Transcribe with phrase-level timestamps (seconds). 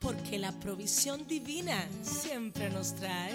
[0.00, 3.34] porque la provisión divina siempre nos trae.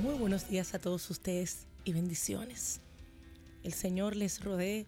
[0.00, 2.80] Muy buenos días a todos ustedes y bendiciones.
[3.64, 4.86] El Señor les rodee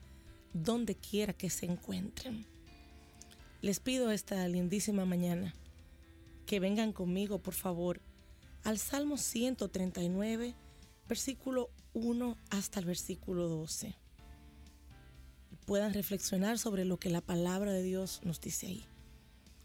[0.53, 2.47] donde quiera que se encuentren.
[3.61, 5.53] Les pido esta lindísima mañana
[6.47, 8.01] que vengan conmigo, por favor,
[8.65, 10.55] al Salmo 139,
[11.09, 13.95] versículo 1 hasta el versículo 12.
[15.67, 18.87] Puedan reflexionar sobre lo que la palabra de Dios nos dice ahí.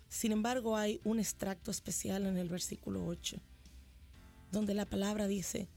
[0.09, 3.38] Sin embargo, hay un extracto especial en el versículo 8,
[4.52, 5.67] donde la palabra dice,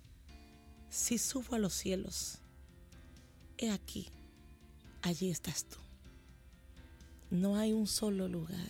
[0.91, 2.39] si subo a los cielos,
[3.59, 4.09] he aquí,
[5.03, 5.79] allí estás tú.
[7.31, 8.69] No hay un solo lugar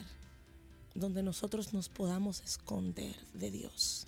[0.94, 4.06] donde nosotros nos podamos esconder de Dios,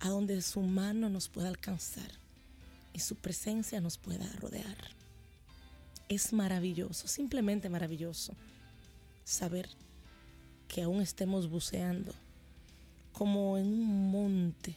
[0.00, 2.10] a donde su mano nos pueda alcanzar
[2.92, 4.76] y su presencia nos pueda rodear.
[6.08, 8.34] Es maravilloso, simplemente maravilloso,
[9.24, 9.68] saber
[10.68, 12.12] que aún estemos buceando
[13.12, 14.76] como en un monte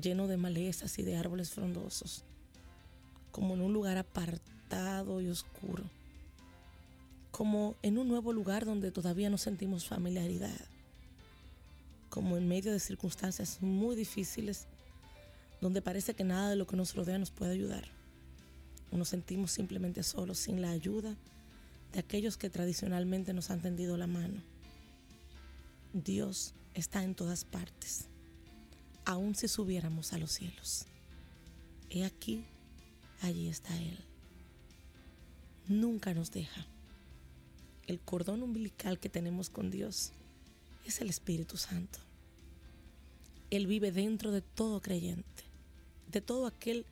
[0.00, 2.24] lleno de malezas y de árboles frondosos,
[3.30, 5.84] como en un lugar apartado y oscuro
[7.34, 10.54] como en un nuevo lugar donde todavía no sentimos familiaridad,
[12.14, 14.68] como en medio de circunstancias muy difíciles,
[15.60, 17.88] donde parece que nada de lo que nos rodea nos puede ayudar.
[18.92, 21.16] Nos sentimos simplemente solos, sin la ayuda
[21.92, 24.40] de aquellos que tradicionalmente nos han tendido la mano.
[25.92, 28.06] Dios está en todas partes,
[29.04, 30.86] aun si subiéramos a los cielos.
[31.90, 32.44] He aquí,
[33.22, 33.98] allí está Él.
[35.66, 36.64] Nunca nos deja
[37.88, 40.12] el cordón umbilical que tenemos con Dios
[40.84, 41.98] es el Espíritu Santo.
[43.50, 45.44] Él vive dentro de todo creyente,
[46.10, 46.86] de todo aquel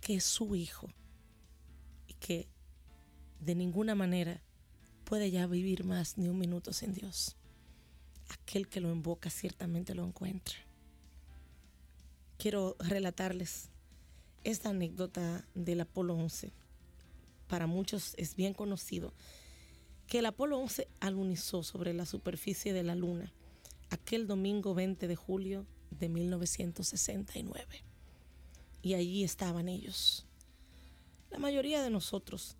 [0.00, 0.88] que es su hijo
[2.06, 2.46] y que
[3.40, 4.40] de ninguna manera
[5.04, 7.36] puede ya vivir más ni un minuto sin Dios.
[8.28, 10.56] Aquel que lo invoca ciertamente lo encuentra.
[12.36, 13.68] Quiero relatarles
[14.44, 16.52] esta anécdota del Apolo 11.
[17.48, 19.12] Para muchos es bien conocido
[20.08, 23.30] que el Apolo 11 alunizó sobre la superficie de la Luna
[23.90, 27.84] aquel domingo 20 de julio de 1969.
[28.80, 30.26] Y allí estaban ellos.
[31.30, 32.56] La mayoría de nosotros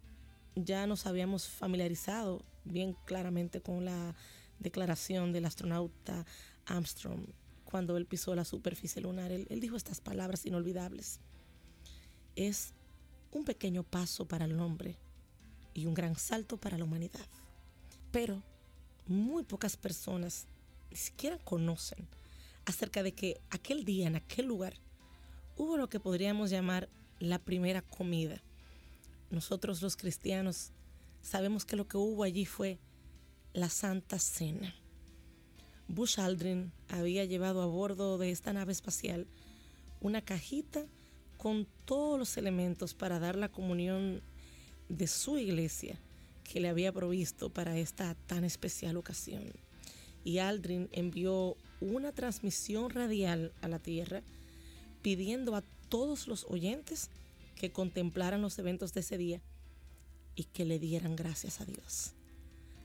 [0.57, 4.15] ya nos habíamos familiarizado bien claramente con la
[4.59, 6.27] declaración del astronauta
[6.67, 7.29] Armstrong
[7.65, 9.33] cuando él pisó la superficie lunar.
[9.33, 11.21] Él, él dijo estas palabras inolvidables.
[12.37, 12.75] Es
[13.33, 14.99] un pequeño paso para el hombre
[15.78, 17.27] y un gran salto para la humanidad.
[18.11, 18.43] Pero
[19.06, 20.47] muy pocas personas
[20.91, 22.06] ni siquiera conocen
[22.66, 24.75] acerca de que aquel día, en aquel lugar,
[25.56, 26.88] hubo lo que podríamos llamar
[27.21, 28.43] la primera comida.
[29.31, 30.72] Nosotros los cristianos
[31.22, 32.78] sabemos que lo que hubo allí fue
[33.53, 34.75] la Santa Cena.
[35.87, 39.27] Bush Aldrin había llevado a bordo de esta nave espacial
[40.00, 40.87] una cajita
[41.38, 44.22] con todos los elementos para dar la comunión
[44.88, 45.99] de su iglesia
[46.44, 49.53] que le había provisto para esta tan especial ocasión.
[50.25, 54.22] Y Aldrin envió una transmisión radial a la Tierra
[55.03, 57.10] pidiendo a todos los oyentes
[57.56, 59.41] que contemplaran los eventos de ese día
[60.34, 62.12] y que le dieran gracias a Dios.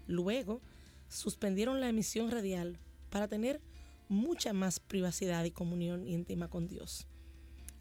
[0.08, 0.62] Luego
[1.10, 2.78] suspendieron la emisión radial
[3.10, 3.62] para tener
[4.10, 7.08] mucha más privacidad y comunión íntima con Dios.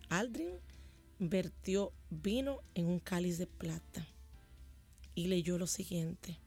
[0.08, 0.50] Aldrin
[1.28, 4.08] vertió vino en un cáliz de plata
[5.14, 6.38] y leyó lo siguiente.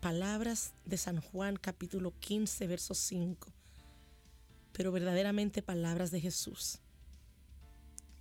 [0.00, 3.52] Palabras de San Juan capítulo 15, verso 5,
[4.72, 6.80] pero verdaderamente palabras de Jesús,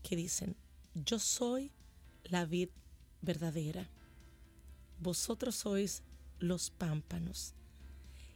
[0.04, 0.56] que dicen,
[0.94, 1.72] yo soy
[2.26, 2.70] la vid
[3.22, 3.90] verdadera,
[5.00, 6.04] vosotros sois
[6.38, 7.56] los pámpanos,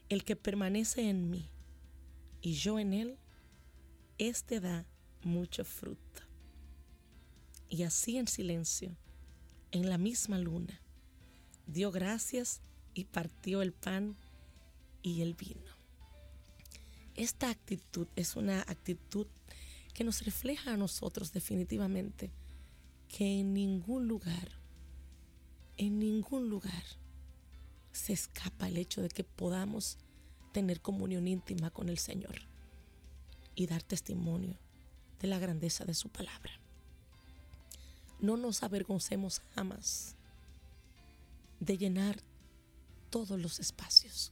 [0.10, 1.52] el que permanece en mí
[2.42, 3.18] y yo en él,
[4.18, 4.88] éste da
[5.22, 6.33] mucho fruto.
[7.70, 8.96] Y así en silencio,
[9.72, 10.82] en la misma luna,
[11.66, 12.62] dio gracias
[12.94, 14.16] y partió el pan
[15.02, 15.72] y el vino.
[17.16, 19.28] Esta actitud es una actitud
[19.94, 22.32] que nos refleja a nosotros definitivamente
[23.08, 24.50] que en ningún lugar,
[25.78, 26.84] en ningún lugar
[27.92, 30.00] se escapa el hecho de que podamos
[30.52, 32.48] tener comunión íntima con el Señor
[33.54, 34.58] y dar testimonio
[35.20, 36.63] de la grandeza de su palabra.
[38.24, 40.16] No nos avergoncemos jamás
[41.60, 42.22] de llenar
[43.10, 44.32] todos los espacios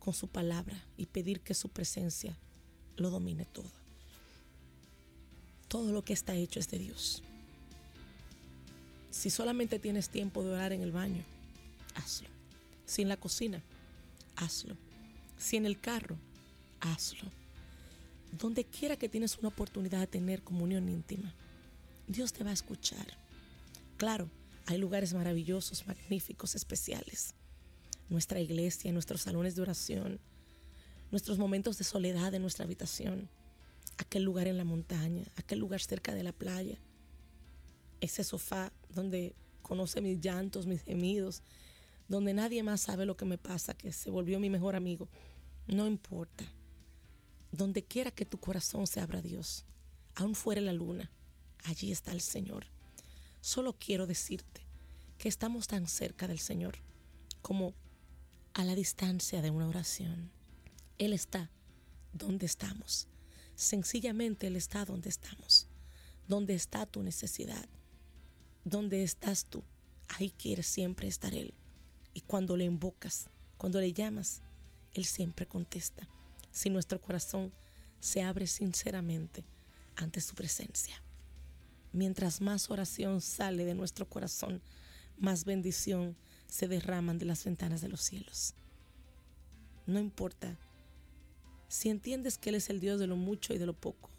[0.00, 2.36] con su palabra y pedir que su presencia
[2.96, 3.70] lo domine todo.
[5.68, 7.22] Todo lo que está hecho es de Dios.
[9.12, 11.22] Si solamente tienes tiempo de orar en el baño,
[11.94, 12.28] hazlo.
[12.84, 13.62] Si en la cocina,
[14.34, 14.76] hazlo.
[15.38, 16.16] Si en el carro,
[16.80, 17.30] hazlo.
[18.32, 21.32] Donde quiera que tienes una oportunidad de tener comunión íntima,
[22.08, 23.06] Dios te va a escuchar.
[23.98, 24.30] Claro,
[24.64, 27.34] hay lugares maravillosos, magníficos, especiales.
[28.08, 30.18] Nuestra iglesia, nuestros salones de oración,
[31.10, 33.28] nuestros momentos de soledad en nuestra habitación,
[33.98, 36.78] aquel lugar en la montaña, aquel lugar cerca de la playa,
[38.00, 41.42] ese sofá donde conoce mis llantos, mis gemidos,
[42.08, 45.10] donde nadie más sabe lo que me pasa, que se volvió mi mejor amigo.
[45.66, 46.44] No importa.
[47.52, 49.66] Donde quiera que tu corazón se abra a Dios,
[50.14, 51.10] aún fuera la luna,
[51.64, 52.66] allí está el Señor.
[53.40, 54.66] Solo quiero decirte
[55.18, 56.78] que estamos tan cerca del Señor
[57.42, 57.74] como
[58.54, 60.30] a la distancia de una oración.
[60.98, 61.50] Él está
[62.12, 63.08] donde estamos.
[63.54, 65.68] Sencillamente Él está donde estamos.
[66.26, 67.68] Donde está tu necesidad.
[68.64, 69.62] Donde estás tú.
[70.08, 71.54] Ahí quiere siempre estar Él.
[72.14, 74.42] Y cuando le invocas, cuando le llamas,
[74.92, 76.08] Él siempre contesta.
[76.50, 77.52] Si nuestro corazón
[78.00, 79.44] se abre sinceramente
[79.96, 81.02] ante su presencia.
[81.92, 84.60] Mientras más oración sale de nuestro corazón,
[85.16, 88.54] más bendición se derraman de las ventanas de los cielos.
[89.86, 90.58] No importa
[91.68, 94.10] si entiendes que Él es el Dios de lo mucho y de lo poco,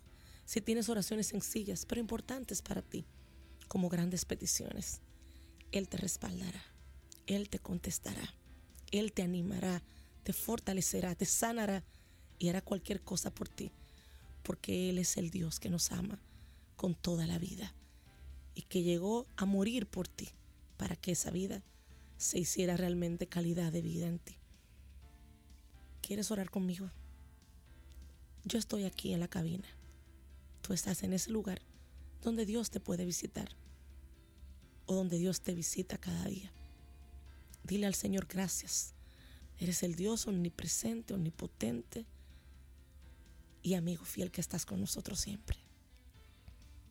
[0.45, 3.05] si tienes oraciones sencillas pero importantes para ti,
[3.67, 5.01] como grandes peticiones,
[5.71, 6.63] Él te respaldará,
[7.27, 8.33] Él te contestará,
[8.91, 9.83] Él te animará,
[10.23, 11.83] te fortalecerá, te sanará
[12.39, 13.71] y hará cualquier cosa por ti,
[14.41, 16.19] porque Él es el Dios que nos ama
[16.79, 17.73] con toda la vida
[18.55, 20.29] y que llegó a morir por ti
[20.77, 21.61] para que esa vida
[22.15, 24.37] se hiciera realmente calidad de vida en ti.
[26.01, 26.89] ¿Quieres orar conmigo?
[28.45, 29.67] Yo estoy aquí en la cabina.
[30.61, 31.61] Tú estás en ese lugar
[32.21, 33.49] donde Dios te puede visitar
[34.85, 36.49] o donde Dios te visita cada día.
[37.65, 38.93] Dile al Señor gracias.
[39.57, 42.05] Eres el Dios omnipresente, omnipotente
[43.63, 45.68] y amigo fiel que estás con nosotros siempre.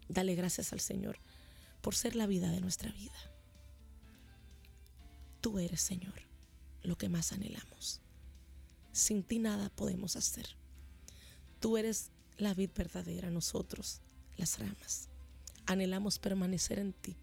[0.09, 1.19] Dale gracias al Señor
[1.81, 3.17] por ser la vida de nuestra vida.
[5.41, 6.15] Tú eres, Señor,
[6.83, 8.01] lo que más anhelamos.
[8.93, 10.57] Sin ti nada podemos hacer.
[11.61, 14.01] Tú eres la vid verdadera, nosotros
[14.37, 15.09] las ramas.
[15.67, 17.17] Anhelamos permanecer en ti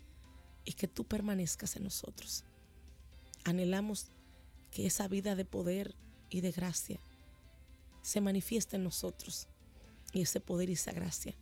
[0.64, 2.44] y que tú permanezcas en nosotros.
[3.44, 4.08] Anhelamos
[4.72, 5.96] que esa vida de poder
[6.30, 7.00] y de gracia
[8.02, 9.48] se manifieste en nosotros
[10.14, 11.36] y ese poder y esa gracia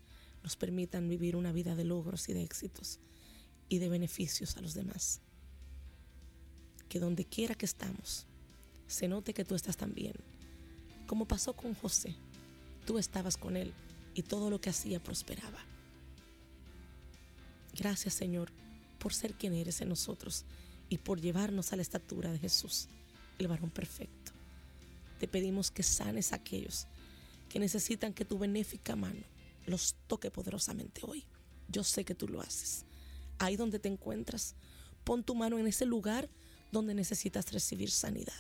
[0.44, 3.00] nos permitan vivir una vida de logros y de éxitos
[3.70, 5.22] y de beneficios a los demás.
[6.90, 8.26] Que donde quiera que estamos,
[8.88, 10.14] se note que tú estás también,
[11.08, 12.16] como pasó con José
[12.86, 13.74] Tú estabas con Él
[14.14, 15.60] y todo lo que hacía prosperaba.
[17.76, 18.52] Gracias Señor
[19.00, 20.46] por ser quien eres en nosotros
[20.90, 22.88] y por llevarnos a la estatura de Jesús,
[23.40, 24.32] el varón perfecto.
[25.20, 26.88] Te pedimos que sanes a aquellos
[27.50, 29.24] que necesitan que tu benéfica mano
[29.66, 31.26] los toque poderosamente hoy.
[31.68, 32.86] Yo sé que tú lo haces.
[33.40, 34.56] Ahí donde te encuentras,
[35.04, 36.30] pon tu mano en ese lugar
[36.72, 38.34] donde necesitas recibir sanidad.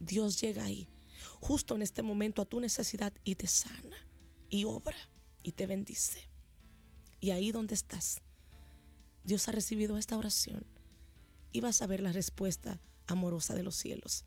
[0.00, 0.88] Dios llega ahí
[1.40, 3.96] justo en este momento a tu necesidad y te sana
[4.48, 4.96] y obra
[5.42, 6.28] y te bendice.
[7.20, 8.22] Y ahí donde estás,
[9.24, 10.64] Dios ha recibido esta oración
[11.52, 14.24] y vas a ver la respuesta amorosa de los cielos,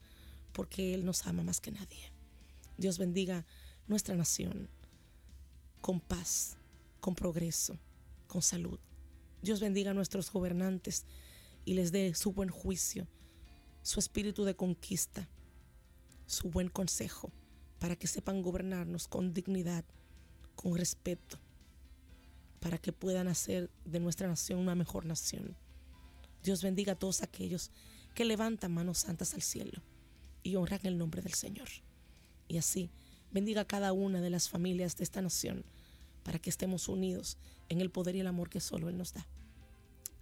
[0.52, 2.12] porque Él nos ama más que nadie.
[2.78, 3.46] Dios bendiga
[3.88, 4.70] nuestra nación
[5.82, 6.58] con paz,
[7.00, 7.78] con progreso,
[8.28, 8.80] con salud.
[9.42, 11.06] Dios bendiga a nuestros gobernantes
[11.66, 13.08] y les dé su buen juicio,
[13.82, 15.28] su espíritu de conquista
[16.32, 17.30] su buen consejo
[17.80, 19.84] para que sepan gobernarnos con dignidad,
[20.56, 21.38] con respeto,
[22.62, 25.58] para que puedan hacer de nuestra nación una mejor nación.
[26.42, 27.70] Dios bendiga a todos aquellos
[28.16, 29.82] que levantan manos santas al cielo
[30.42, 31.68] y honran el nombre del Señor.
[32.48, 32.90] Y así
[33.32, 35.64] bendiga a cada una de las familias de esta nación
[36.24, 37.38] para que estemos unidos
[37.70, 39.28] en el poder y el amor que solo Él nos da.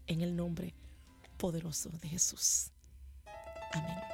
[0.07, 0.73] En el nombre
[1.37, 2.71] poderoso de Jesús.
[3.73, 4.09] Amén